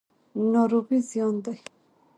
[0.51, 1.57] ناروغي زیان دی.